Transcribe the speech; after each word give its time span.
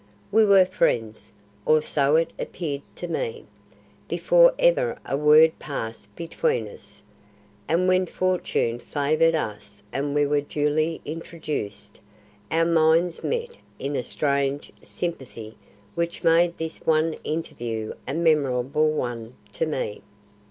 We 0.31 0.43
were 0.45 0.65
friends, 0.65 1.31
or 1.63 1.83
so 1.83 2.15
it 2.15 2.33
appeared 2.39 2.81
to 2.95 3.07
me, 3.07 3.45
before 4.07 4.51
ever 4.57 4.97
a 5.05 5.15
word 5.15 5.59
passed 5.59 6.15
between 6.15 6.67
us, 6.67 7.03
and 7.67 7.87
when 7.87 8.07
fortune 8.07 8.79
favoured 8.79 9.35
us 9.35 9.83
and 9.93 10.15
we 10.15 10.25
were 10.25 10.41
duly 10.41 11.01
introduced, 11.05 11.99
our 12.49 12.65
minds 12.65 13.23
met 13.23 13.57
in 13.77 13.95
a 13.95 14.01
strange 14.01 14.71
sympathy 14.81 15.55
which 15.93 16.23
made 16.23 16.57
this 16.57 16.79
one 16.79 17.13
interview 17.23 17.93
a 18.07 18.15
memorable 18.15 18.89
one 18.91 19.35
to 19.53 19.67
me. 19.67 20.01